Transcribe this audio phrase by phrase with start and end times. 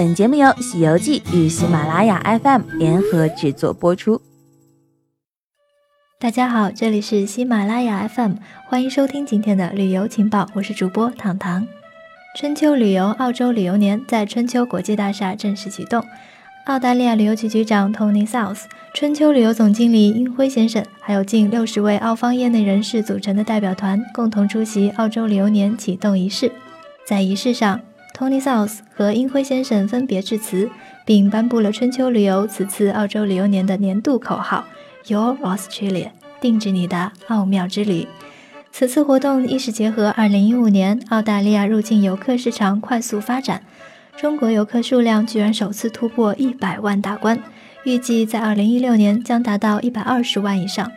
[0.00, 4.22] 本节目由《西游记》与喜马拉雅 FM 联合制作播出。
[6.18, 8.36] 大家好，这里是喜马拉雅 FM，
[8.66, 11.68] 欢迎收听今天的旅游情报，我是主播糖糖。
[12.34, 16.02] 春秋旅游澳洲旅游年在春秋国际大厦正式启动。
[16.64, 18.62] 澳大利亚旅游局局长 Tony South、
[18.94, 26.50] 春秋旅游总经理殷辉先生，还有近六十位澳方业内人士组成的代表团，共同出席澳洲旅游年启动仪式。
[27.06, 27.80] 在仪式上
[28.20, 30.68] ，Tony South 和殷辉先生分别致辞，
[31.06, 34.66] 并颁布了春秋旅游此次澳洲旅游年的年度口号
[35.06, 38.06] “Your Australia”，定制你的奥妙之旅。
[38.70, 43.62] 此次活动亦是结合2015年澳大利亚入境游客市场快速发展。
[44.18, 47.42] 中国游客数量居然首次突破一百万大关，
[47.84, 50.92] 预计在二零一六年将达到一百二十万以上。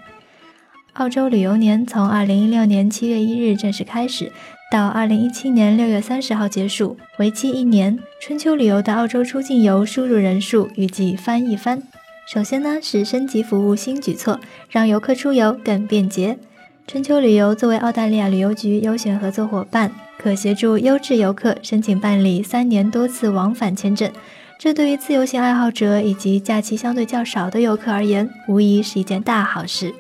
[0.94, 4.32] 澳洲旅游年从二零一六年七月一日正式开始，
[4.72, 7.98] 到二零一七年六月三十号结束，为期一年。
[8.22, 11.82] 春秋旅游的澳洲出境游输入人数预计翻一番。
[12.28, 16.38] 首先呢是升级服务新举措，让游客出游更便捷。
[16.86, 19.92] 春秋旅游作为澳大利亚旅游局优选合作伙伴。
[20.16, 24.12] 可协助优质游客申请办理三年多次往返签证，
[24.60, 29.92] 这对于自由行爱好者以及假期相对较少的游客而言，无疑是一件大好事。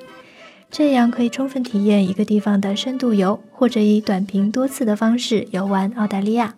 [0.76, 6.56] 这样可以充分体验一个地方的深度游，或者以短平多次的方式游玩澳大利亚。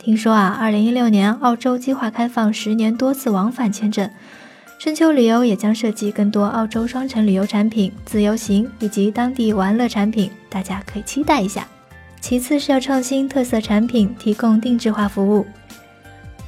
[0.00, 4.10] 听说啊，二零一六年澳洲计划开放十年多次往返签证，
[4.80, 11.68] 春秋旅游也将设计更多澳洲双城旅游产品、自由行以及当地玩乐产品，大家可以期待一下。
[12.20, 15.46] 其次是要创新特色产品，提供定制化服务。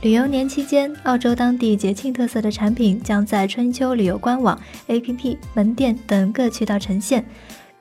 [0.00, 7.24] 旅游年期间，澳洲当地节庆特色的产品将在春秋旅游官网、APP、门店等各渠道呈现。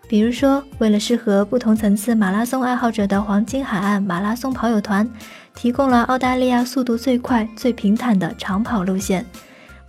[0.07, 5.07] 比如说，为了适合不同层次马拉松爱好者的黄金海岸马拉松跑友团，
[5.53, 9.23] 提供了澳大利亚速度最快、最平坦的长跑路线。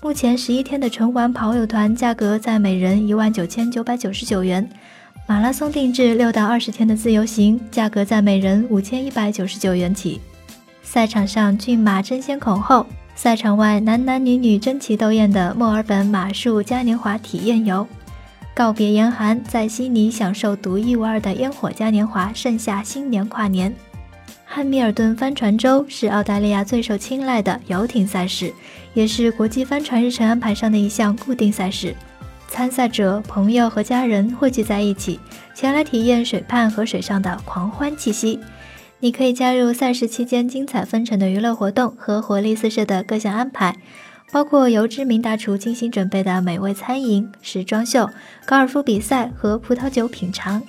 [0.02, 4.68] 目前十一天的纯玩跑友团价格在每人一万九千九百九十九元。
[5.26, 10.20] 马拉松定制六到二十天的自由行，价格在每人五千一百九十九元起。
[10.90, 17.86] 赛场上骏马争先恐后，赛场外男男女女争奇斗艳的墨尔本马术嘉年华体验游，
[18.54, 23.70] 告别严寒，在悉尼享受独一无二的烟火嘉年华盛夏新年跨年。
[24.46, 28.50] 汉密尔顿帆船周是澳大利亚最受青睐的游艇赛事，
[28.94, 31.94] 也是国际帆船日程安排上的一项固定赛事。
[32.48, 35.20] 参赛者、朋友和家人汇聚在一起，
[35.54, 38.40] 前来体验水畔和水上的狂欢气息。
[39.00, 43.76] 你可以加入赛事期间精彩纷呈的娱乐活动和活力四射的各项安排，
[44.32, 48.10] 包括由知名大厨精心准备的美味餐饮、时装秀、
[48.44, 50.60] 高尔夫比赛和葡萄酒品尝。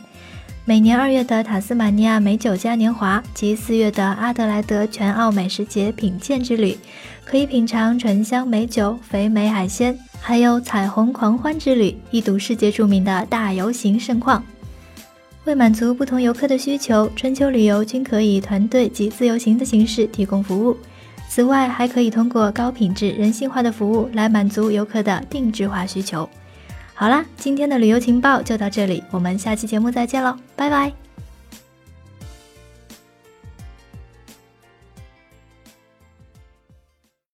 [0.66, 6.78] 每年二月的塔斯马尼亚美酒嘉年华及四月的阿德莱德全澳美食节品鉴之旅，
[7.26, 9.98] 可以品尝醇香美酒、肥美海鲜。
[10.22, 14.44] 还有彩虹狂欢之旅，一睹世界著名的大游行盛况。
[15.46, 20.78] 为满足不同游客的需求，春秋旅游均可以团队及自由行的形式提供服务。
[21.28, 26.28] 此外，还可以通过高品质、人性化的服务来满足游客的定制化需求。
[26.94, 31.09] 好啦，今天的旅游情报就到这里，我们下期节目再见喽，拜拜。